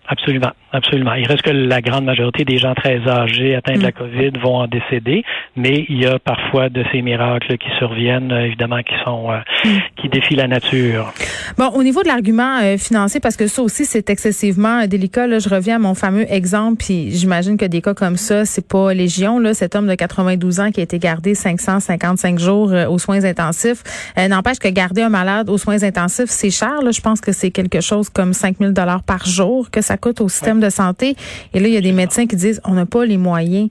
Absolument, 0.06 0.50
absolument. 0.72 1.14
Il 1.14 1.26
reste 1.26 1.42
que 1.42 1.50
la 1.50 1.80
grande 1.80 2.04
majorité 2.04 2.44
des 2.44 2.58
gens 2.58 2.74
très 2.74 3.00
âgés 3.08 3.54
atteints 3.54 3.78
de 3.78 3.82
la 3.82 3.88
mm. 3.88 3.92
COVID 3.92 4.30
vont 4.42 4.56
en 4.56 4.66
décéder, 4.66 5.24
mais 5.56 5.86
il 5.88 6.02
y 6.02 6.06
a 6.06 6.18
parfois 6.18 6.68
de 6.68 6.84
ces 6.92 7.00
miracles 7.00 7.56
qui 7.56 7.68
surviennent, 7.78 8.30
euh, 8.30 8.44
évidemment, 8.44 8.82
qui 8.82 8.92
sont 9.02 9.30
euh, 9.30 9.38
mm. 9.64 9.78
qui 9.96 10.08
défient 10.10 10.36
la 10.36 10.46
nature. 10.46 11.10
Bon, 11.56 11.68
au 11.68 11.82
niveau 11.82 12.02
de 12.02 12.08
l'argument 12.08 12.58
euh, 12.62 12.76
financier, 12.76 13.18
parce 13.18 13.36
que 13.36 13.46
ça 13.46 13.62
aussi 13.62 13.86
c'est 13.86 14.10
excessivement 14.10 14.86
délicat. 14.86 15.26
Là, 15.26 15.38
je 15.38 15.48
reviens 15.48 15.76
à 15.76 15.78
mon 15.78 15.94
fameux 15.94 16.30
exemple, 16.30 16.84
puis 16.84 17.10
j'imagine 17.10 17.56
que 17.56 17.64
des 17.64 17.80
cas 17.80 17.94
comme 17.94 18.16
ça, 18.16 18.44
c'est 18.44 18.68
pas 18.68 18.92
légion. 18.92 19.38
Là, 19.38 19.54
cet 19.54 19.76
homme 19.76 19.86
de 19.86 19.94
92 19.94 20.60
ans 20.60 20.70
qui 20.70 20.80
a 20.80 20.82
été 20.82 20.98
gardé 20.98 21.34
555 21.34 22.38
jours 22.38 22.72
aux 22.90 22.98
soins 22.98 23.24
intensifs, 23.24 23.82
n'empêche 24.16 24.58
que 24.58 24.68
garder 24.68 25.00
un 25.02 25.08
malade 25.08 25.48
aux 25.48 25.58
soins 25.58 25.82
intensifs, 25.82 26.28
c'est 26.28 26.50
cher. 26.50 26.82
Là, 26.82 26.90
je 26.90 27.00
pense 27.00 27.22
que 27.22 27.32
c'est 27.32 27.50
quelque 27.50 27.80
chose 27.80 28.10
comme 28.10 28.34
5000 28.34 28.72
dollars 28.72 29.02
par 29.02 29.24
jour 29.24 29.70
que 29.70 29.80
ça 29.80 29.93
coûte 29.96 30.20
au 30.20 30.28
système 30.28 30.60
de 30.60 30.70
santé. 30.70 31.16
Et 31.52 31.60
là, 31.60 31.68
il 31.68 31.74
y 31.74 31.76
a 31.76 31.80
des 31.80 31.92
médecins 31.92 32.26
qui 32.26 32.36
disent 32.36 32.60
on 32.64 32.72
n'a 32.72 32.86
pas 32.86 33.04
les 33.04 33.18
moyens. 33.18 33.68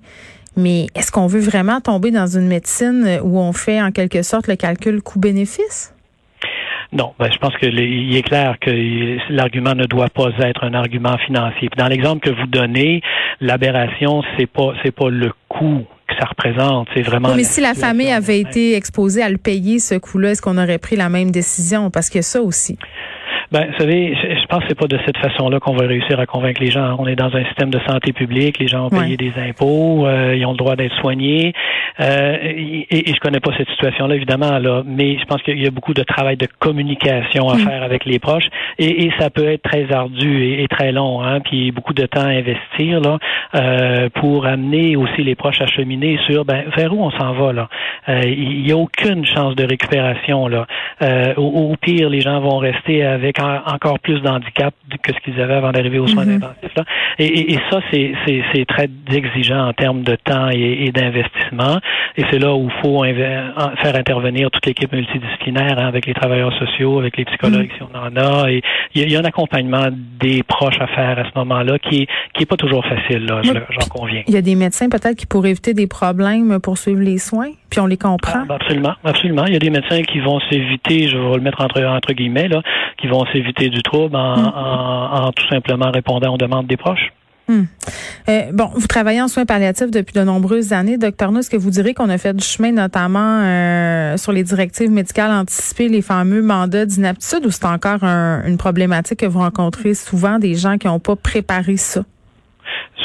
Mais 0.55 0.87
est-ce 0.95 1.11
qu'on 1.11 1.27
veut 1.27 1.39
vraiment 1.39 1.81
tomber 1.81 2.11
dans 2.11 2.27
une 2.27 2.47
médecine 2.47 3.19
où 3.23 3.39
on 3.39 3.53
fait 3.53 3.81
en 3.81 3.91
quelque 3.91 4.21
sorte 4.21 4.47
le 4.47 4.55
calcul 4.55 5.01
coût-bénéfice? 5.01 5.93
Non, 6.91 7.13
ben, 7.17 7.27
je 7.31 7.37
pense 7.39 7.55
que 7.57 7.65
il 7.65 8.15
est 8.15 8.21
clair 8.21 8.57
que 8.61 8.69
l'argument 9.33 9.73
ne 9.73 9.85
doit 9.85 10.09
pas 10.09 10.29
être 10.41 10.63
un 10.63 10.75
argument 10.75 11.17
financier. 11.25 11.69
Dans 11.75 11.87
l'exemple 11.87 12.19
que 12.19 12.29
vous 12.29 12.45
donnez, 12.45 13.01
l'aberration, 13.41 14.21
c'est 14.37 14.45
pas 14.45 14.73
c'est 14.83 14.91
pas 14.91 15.09
le 15.09 15.31
coût 15.49 15.85
que 16.07 16.13
ça 16.19 16.25
représente, 16.25 16.87
c'est 16.93 17.01
vraiment. 17.01 17.33
mais 17.35 17.43
si 17.43 17.61
la 17.61 17.73
famille 17.73 18.11
avait 18.11 18.39
été 18.39 18.75
exposée 18.75 19.23
à 19.23 19.29
le 19.29 19.37
payer 19.37 19.79
ce 19.79 19.95
coût-là, 19.95 20.31
est-ce 20.31 20.41
qu'on 20.43 20.57
aurait 20.59 20.77
pris 20.77 20.95
la 20.95 21.09
même 21.09 21.31
décision? 21.31 21.89
Parce 21.89 22.11
que 22.11 22.21
ça 22.21 22.41
aussi. 22.43 22.77
Ben, 23.51 23.67
vous 23.71 23.77
savez, 23.77 24.15
je 24.15 24.45
pense 24.47 24.59
que 24.61 24.65
c'est 24.69 24.79
pas 24.79 24.87
de 24.87 24.97
cette 25.05 25.17
façon-là 25.17 25.59
qu'on 25.59 25.73
va 25.73 25.85
réussir 25.85 26.19
à 26.19 26.25
convaincre 26.25 26.61
les 26.61 26.71
gens. 26.71 26.95
On 26.99 27.07
est 27.07 27.15
dans 27.15 27.35
un 27.35 27.45
système 27.45 27.69
de 27.69 27.79
santé 27.87 28.13
publique, 28.13 28.59
les 28.59 28.67
gens 28.67 28.87
ont 28.87 28.89
payé 28.89 29.17
des 29.17 29.33
impôts, 29.37 30.05
euh, 30.05 30.35
ils 30.35 30.45
ont 30.45 30.51
le 30.51 30.57
droit 30.57 30.75
d'être 30.75 30.95
soignés. 30.99 31.53
Euh, 31.99 32.37
et, 32.41 33.09
et, 33.09 33.13
je 33.13 33.19
connais 33.19 33.39
pas 33.39 33.51
cette 33.55 33.69
situation-là 33.69 34.15
évidemment 34.15 34.57
là, 34.57 34.81
mais 34.83 35.19
je 35.19 35.25
pense 35.25 35.43
qu'il 35.43 35.61
y 35.61 35.67
a 35.67 35.69
beaucoup 35.69 35.93
de 35.93 36.01
travail 36.01 36.37
de 36.37 36.47
communication 36.57 37.49
à 37.49 37.55
mm. 37.55 37.59
faire 37.59 37.83
avec 37.83 38.05
les 38.05 38.17
proches, 38.17 38.47
et, 38.79 39.05
et, 39.05 39.11
ça 39.19 39.29
peut 39.29 39.47
être 39.47 39.61
très 39.61 39.91
ardu 39.91 40.59
et, 40.59 40.67
très 40.67 40.91
long, 40.91 41.21
hein, 41.21 41.39
puis 41.41 41.71
beaucoup 41.71 41.93
de 41.93 42.07
temps 42.07 42.21
à 42.21 42.29
investir 42.29 42.99
là 42.99 43.19
euh, 43.53 44.09
pour 44.15 44.47
amener 44.47 44.95
aussi 44.95 45.21
les 45.23 45.35
proches 45.35 45.61
à 45.61 45.67
cheminer 45.67 46.17
sur 46.25 46.45
ben 46.45 46.63
vers 46.75 46.91
où 46.93 47.03
on 47.03 47.11
s'en 47.11 47.33
va 47.33 47.53
là. 47.53 47.69
Euh, 48.09 48.21
il 48.25 48.67
y 48.67 48.71
a 48.71 48.77
aucune 48.77 49.23
chance 49.25 49.55
de 49.55 49.63
récupération 49.63 50.47
là. 50.47 50.65
Euh, 51.03 51.33
au, 51.37 51.71
au, 51.71 51.75
pire, 51.75 52.09
les 52.09 52.21
gens 52.21 52.39
vont 52.39 52.57
rester 52.57 53.03
avec 53.05 53.32
encore 53.39 53.99
plus 53.99 54.19
d'handicap 54.21 54.73
que 55.01 55.13
ce 55.13 55.19
qu'ils 55.19 55.39
avaient 55.41 55.55
avant 55.55 55.71
d'arriver 55.71 55.99
aux 55.99 56.07
soins 56.07 56.27
intensifs. 56.27 56.75
Là. 56.75 56.83
Et, 57.19 57.53
et, 57.53 57.59
ça, 57.69 57.79
c'est 57.91 58.65
très 58.67 58.89
exigeant 59.11 59.67
en 59.67 59.73
termes 59.73 60.03
de 60.03 60.15
temps 60.15 60.49
et, 60.49 60.91
d'investissement. 60.91 61.79
Et 62.17 62.23
c'est 62.29 62.39
là 62.39 62.53
où 62.53 62.69
il 62.69 62.81
faut 62.81 63.03
faire 63.03 63.95
intervenir 63.95 64.51
toute 64.51 64.65
l'équipe 64.65 64.91
multidisciplinaire 64.91 65.79
hein, 65.79 65.87
avec 65.87 66.05
les 66.05 66.13
travailleurs 66.13 66.53
sociaux, 66.57 66.99
avec 66.99 67.17
les 67.17 67.25
psychologues 67.25 67.69
mm-hmm. 67.69 67.77
si 67.77 67.93
on 67.93 67.97
en 67.97 68.15
a. 68.15 68.51
Et 68.51 68.61
il 68.95 69.11
y, 69.11 69.15
a 69.15 69.19
un 69.19 69.25
accompagnement 69.25 69.87
des 69.91 70.43
proches 70.43 70.79
à 70.79 70.87
faire 70.87 71.19
à 71.19 71.23
ce 71.23 71.37
moment-là 71.39 71.79
qui 71.79 72.07
qui 72.33 72.43
est 72.43 72.47
pas 72.47 72.57
toujours 72.57 72.83
facile, 72.85 73.27
j'en 73.43 73.87
conviens. 73.89 74.23
Il 74.27 74.33
y 74.33 74.37
a 74.37 74.41
des 74.41 74.55
médecins 74.55 74.89
peut-être 74.89 75.15
qui 75.15 75.25
pourraient 75.25 75.51
éviter 75.51 75.73
des 75.73 75.87
problèmes 75.87 76.59
pour 76.59 76.77
suivre 76.77 77.01
les 77.01 77.17
soins, 77.17 77.51
puis 77.69 77.79
on 77.79 77.85
les 77.85 77.97
comprend. 77.97 78.41
Ah, 78.41 78.45
ben 78.47 78.55
absolument, 78.55 78.93
absolument. 79.03 79.45
Il 79.45 79.53
y 79.53 79.55
a 79.55 79.59
des 79.59 79.69
médecins 79.69 80.01
qui 80.01 80.19
vont 80.19 80.39
s'éviter, 80.49 81.07
je 81.07 81.17
vais 81.17 81.35
le 81.35 81.41
mettre 81.41 81.61
entre, 81.61 81.83
entre 81.83 82.13
guillemets, 82.13 82.47
là, 82.47 82.61
qui 82.97 83.07
vont 83.07 83.22
s'éviter 83.31 83.69
du 83.69 83.81
trouble 83.83 84.15
en, 84.15 84.37
mm. 84.37 84.53
en, 84.55 85.25
en, 85.27 85.31
tout 85.31 85.47
simplement 85.47 85.91
répondant 85.91 86.33
aux 86.33 86.37
demandes 86.37 86.67
des 86.67 86.77
proches. 86.77 87.11
Hmm. 87.47 87.63
Euh, 88.29 88.51
bon, 88.53 88.69
vous 88.73 88.87
travaillez 88.87 89.21
en 89.21 89.27
soins 89.27 89.45
palliatifs 89.45 89.91
depuis 89.91 90.13
de 90.13 90.23
nombreuses 90.23 90.71
années. 90.71 90.97
Docteur 90.97 91.33
nous 91.33 91.39
est-ce 91.39 91.49
que 91.49 91.57
vous 91.57 91.71
direz 91.71 91.93
qu'on 91.93 92.09
a 92.09 92.17
fait 92.17 92.33
du 92.33 92.43
chemin 92.43 92.71
notamment 92.71 93.41
euh, 93.43 94.15
sur 94.15 94.31
les 94.31 94.43
directives 94.43 94.89
médicales 94.89 95.31
anticipées, 95.31 95.89
les 95.89 96.01
fameux 96.01 96.41
mandats 96.41 96.85
d'inaptitude, 96.85 97.45
ou 97.45 97.51
c'est 97.51 97.65
encore 97.65 98.03
une 98.03 98.57
problématique 98.57 99.19
que 99.19 99.25
vous 99.25 99.39
rencontrez 99.39 99.93
souvent 99.93 100.39
des 100.39 100.55
gens 100.55 100.77
qui 100.77 100.87
n'ont 100.87 100.99
pas 100.99 101.17
préparé 101.17 101.75
ça? 101.75 102.03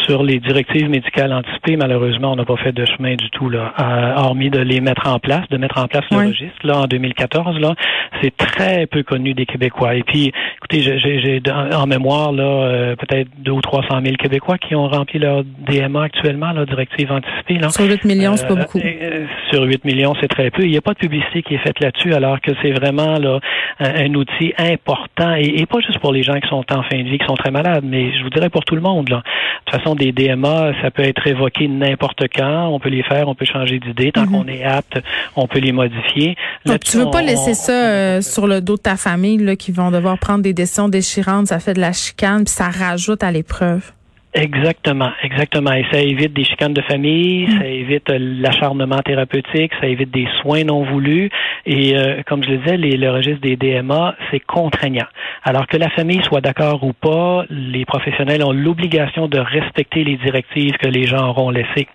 Sur 0.05 0.23
les 0.23 0.39
directives 0.39 0.89
médicales 0.89 1.33
anticipées, 1.33 1.77
malheureusement, 1.77 2.33
on 2.33 2.37
n'a 2.37 2.45
pas 2.45 2.57
fait 2.57 2.73
de 2.73 2.85
chemin 2.85 3.15
du 3.15 3.31
tout, 3.31 3.51
là, 3.51 3.75
hormis 4.17 4.51
de 4.51 4.61
les 4.61 4.81
mettre 4.81 5.07
en 5.07 5.19
place, 5.19 5.49
de 5.51 5.57
mettre 5.57 5.79
en 5.79 5.87
place 5.87 6.05
le 6.11 6.29
registre. 6.29 6.59
Là, 6.65 6.79
en 6.79 6.85
2014, 6.87 7.59
là, 7.59 7.75
c'est 8.23 8.37
très 8.37 8.87
peu 8.87 9.03
connu 9.03 9.35
des 9.35 9.47
Québécois. 9.47 9.95
Et 9.95 10.03
puis, 10.03 10.33
écoutez, 10.57 10.83
j'ai 10.83 11.43
en 11.75 11.87
mémoire 11.87 12.33
là, 12.33 12.45
euh, 12.45 12.97
peut-être 12.97 13.29
deux 13.39 13.53
ou 13.53 13.61
trois 13.61 13.83
cent 13.89 14.01
mille 14.01 14.17
Québécois 14.17 14.59
qui 14.59 14.75
ont 14.75 14.89
rempli 14.89 15.19
leur 15.19 15.45
DMA 15.45 16.03
actuellement, 16.03 16.53
leur 16.53 16.67
directive 16.67 17.13
anticipée. 17.13 17.59
Là. 17.59 17.71
Sur 17.71 17.85
8 17.85 18.05
millions, 18.05 18.37
c'est 18.37 18.47
pas 18.47 18.55
euh, 18.55 18.57
beaucoup. 18.57 18.79
Euh, 18.79 19.27
sur 19.51 19.63
8 19.63 19.85
millions, 19.85 20.15
c'est 20.21 20.29
très 20.29 20.51
peu. 20.51 20.63
Il 20.63 20.71
n'y 20.71 20.77
a 20.77 20.81
pas 20.81 20.95
de 20.95 20.99
publicité 20.99 21.43
qui 21.43 21.55
est 21.55 21.59
faite 21.59 21.81
là-dessus, 21.81 22.15
alors 22.15 22.41
que 22.41 22.53
c'est 22.63 22.73
vraiment 22.73 23.19
là 23.19 23.41
un, 23.81 24.15
outil 24.15 24.53
important 24.59 25.35
et, 25.35 25.67
pas 25.67 25.81
juste 25.81 25.99
pour 25.99 26.13
les 26.13 26.23
gens 26.23 26.39
qui 26.41 26.49
sont 26.49 26.65
en 26.71 26.83
fin 26.83 26.99
de 26.99 27.09
vie, 27.09 27.19
qui 27.19 27.27
sont 27.27 27.37
très 27.37 27.51
malades, 27.51 27.85
mais 27.85 28.13
je 28.17 28.23
vous 28.23 28.31
dirais 28.31 28.49
pour 28.49 28.65
tout 28.65 28.75
le 28.75 28.81
monde. 28.81 29.09
Là. 29.11 29.23
De 29.67 29.73
toute 29.73 29.81
façon, 29.81 29.95
des 29.95 30.13
DMA, 30.13 30.73
ça 30.83 30.91
peut 30.91 31.03
être 31.03 31.27
évoqué 31.27 31.69
n'importe 31.69 32.25
quand. 32.35 32.69
On 32.69 32.81
peut 32.81 32.89
les 32.89 33.03
faire, 33.03 33.29
on 33.29 33.35
peut 33.35 33.45
changer 33.45 33.79
d'idée. 33.79 34.13
Tant 34.13 34.23
mhm. 34.23 34.31
qu'on 34.31 34.49
est 34.49 34.65
apte, 34.65 34.99
on 35.37 35.47
peut 35.47 35.59
les 35.59 35.73
modifier. 35.73 36.37
Donc, 36.65 36.81
tu 36.81 36.97
veux 36.97 37.11
pas 37.11 37.23
laisser 37.23 37.55
ça 37.55 37.73
euh, 37.73 38.21
sur 38.21 38.47
le 38.47 38.61
dos 38.61 38.77
de 38.77 38.83
ta 38.83 38.97
famille 38.97 39.39
là, 39.39 39.57
qui 39.57 39.73
vont 39.73 39.91
devoir 39.91 40.19
prendre 40.19 40.43
des 40.43 40.53
décisions 40.53 40.89
déchirantes. 40.89 41.49
Ça 41.49 41.61
fait 41.61 41.75
de 41.75 41.81
la 41.81 41.93
chicane, 41.93 42.45
puis 42.45 42.53
ça 42.53 42.69
rajoute 42.69 43.23
à 43.23 43.31
l'épreuve. 43.31 43.93
Exactement, 44.35 45.11
exactement. 45.23 45.73
Et 45.73 45.87
ça 45.91 46.01
évite 46.01 46.35
des 46.35 46.45
chicanes 46.45 46.75
de 46.75 46.83
famille, 46.83 47.47
mm. 47.47 47.59
ça 47.59 47.67
évite 47.67 48.11
euh, 48.11 48.19
l'acharnement 48.19 48.99
thérapeutique, 48.99 49.73
ça 49.81 49.87
évite 49.87 50.11
des 50.11 50.29
soins 50.43 50.65
non 50.65 50.85
voulus. 50.85 51.31
Et 51.65 51.97
euh, 51.97 52.23
comme 52.27 52.45
je 52.45 52.51
le 52.51 52.59
disais, 52.59 52.77
les, 52.77 52.97
le 52.97 53.11
registre 53.11 53.41
des 53.41 53.57
DMA, 53.57 54.15
c'est 54.31 54.41
contraignant. 54.41 55.07
Alors 55.45 55.67
que 55.67 55.79
la 55.79 55.89
famille 55.91 56.23
soit 56.25 56.43
d'accord 56.43 56.85
ou 56.85 56.93
pas, 56.93 57.45
les 57.49 57.87
professionnels 57.87 58.45
ont 58.45 58.53
l'obligation 58.53 59.29
de 59.29 59.39
respecter 59.39 60.05
les 60.05 60.17
directives 60.17 60.77
que 60.77 60.89
les 60.89 61.05
gens 61.05 61.31
auront 61.31 61.51
laissées. 61.51 61.89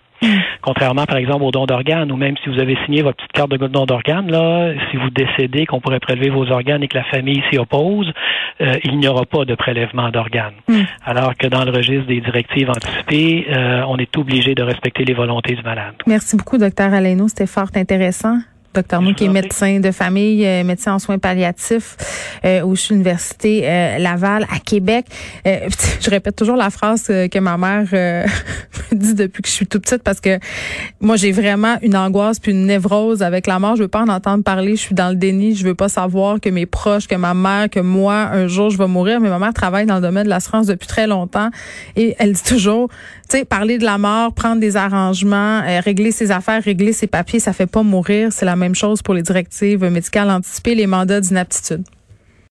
Contrairement, 0.62 1.04
par 1.04 1.16
exemple, 1.16 1.44
au 1.44 1.50
don 1.50 1.66
d'organes, 1.66 2.10
ou 2.10 2.16
même 2.16 2.36
si 2.42 2.48
vous 2.48 2.58
avez 2.58 2.76
signé 2.84 3.02
votre 3.02 3.16
petite 3.16 3.32
carte 3.32 3.50
de 3.50 3.56
don 3.66 3.84
d'organes, 3.84 4.30
là, 4.30 4.72
si 4.90 4.96
vous 4.96 5.10
décédez 5.10 5.66
qu'on 5.66 5.80
pourrait 5.80 6.00
prélever 6.00 6.30
vos 6.30 6.50
organes 6.50 6.82
et 6.82 6.88
que 6.88 6.96
la 6.96 7.04
famille 7.04 7.42
s'y 7.50 7.58
oppose, 7.58 8.10
euh, 8.60 8.76
il 8.84 8.98
n'y 8.98 9.08
aura 9.08 9.26
pas 9.26 9.44
de 9.44 9.54
prélèvement 9.54 10.10
d'organes. 10.10 10.54
Hmm. 10.68 10.82
Alors 11.04 11.36
que 11.36 11.46
dans 11.46 11.64
le 11.64 11.70
registre 11.70 12.06
des 12.06 12.20
directives 12.20 12.70
anticipées, 12.70 13.46
euh, 13.50 13.82
on 13.88 13.96
est 13.98 14.16
obligé 14.16 14.54
de 14.54 14.62
respecter 14.62 15.04
les 15.04 15.14
volontés 15.14 15.54
du 15.54 15.62
malade. 15.62 15.94
Merci 16.06 16.36
beaucoup, 16.36 16.58
docteur 16.58 16.92
Aleno. 16.92 17.28
C'était 17.28 17.46
fort 17.46 17.68
intéressant. 17.74 18.38
Docteur 18.74 19.02
Mou, 19.02 19.14
qui 19.14 19.24
est 19.24 19.28
médecin 19.28 19.78
de 19.78 19.90
famille, 19.92 20.44
euh, 20.44 20.64
médecin 20.64 20.94
en 20.94 20.98
soins 20.98 21.18
palliatifs 21.18 21.96
euh, 22.44 22.62
au 22.62 22.74
Université 22.74 23.62
euh, 23.64 23.98
Laval 23.98 24.46
à 24.52 24.58
Québec. 24.58 25.06
Euh, 25.46 25.68
je 26.00 26.10
répète 26.10 26.34
toujours 26.34 26.56
la 26.56 26.70
phrase 26.70 27.04
que 27.06 27.38
ma 27.38 27.56
mère 27.56 27.84
me 27.92 28.96
dit 28.96 29.14
depuis 29.14 29.42
que 29.42 29.48
je 29.48 29.54
suis 29.54 29.66
toute 29.66 29.82
petite 29.82 30.02
parce 30.02 30.20
que 30.20 30.38
moi 31.00 31.16
j'ai 31.16 31.30
vraiment 31.30 31.76
une 31.82 31.96
angoisse 31.96 32.40
puis 32.40 32.52
une 32.52 32.66
névrose 32.66 33.22
avec 33.22 33.46
la 33.46 33.58
mort. 33.58 33.76
Je 33.76 33.82
veux 33.82 33.88
pas 33.88 34.02
en 34.02 34.08
entendre 34.08 34.42
parler. 34.42 34.76
Je 34.76 34.80
suis 34.80 34.94
dans 34.94 35.10
le 35.10 35.16
déni. 35.16 35.54
Je 35.54 35.64
veux 35.64 35.74
pas 35.74 35.88
savoir 35.88 36.40
que 36.40 36.48
mes 36.48 36.66
proches, 36.66 37.06
que 37.06 37.14
ma 37.14 37.34
mère, 37.34 37.70
que 37.70 37.80
moi 37.80 38.14
un 38.32 38.48
jour 38.48 38.70
je 38.70 38.78
vais 38.78 38.88
mourir. 38.88 39.20
Mais 39.20 39.28
ma 39.28 39.38
mère 39.38 39.54
travaille 39.54 39.86
dans 39.86 39.96
le 39.96 40.02
domaine 40.02 40.24
de 40.24 40.30
l'assurance 40.30 40.66
depuis 40.66 40.88
très 40.88 41.06
longtemps 41.06 41.50
et 41.96 42.16
elle 42.18 42.32
dit 42.32 42.42
toujours, 42.42 42.88
tu 43.28 43.38
sais, 43.38 43.44
parler 43.44 43.78
de 43.78 43.84
la 43.84 43.98
mort, 43.98 44.32
prendre 44.32 44.60
des 44.60 44.76
arrangements, 44.76 45.62
régler 45.84 46.10
ses 46.10 46.30
affaires, 46.30 46.62
régler 46.62 46.92
ses 46.92 47.06
papiers, 47.06 47.40
ça 47.40 47.52
fait 47.52 47.66
pas 47.66 47.82
mourir. 47.82 48.32
C'est 48.32 48.44
la 48.44 48.56
même 48.64 48.74
chose 48.74 49.02
pour 49.02 49.14
les 49.14 49.22
directives 49.22 49.84
médicales 49.84 50.30
anticipées, 50.30 50.74
les 50.74 50.86
mandats 50.86 51.20
d'inaptitude. 51.20 51.84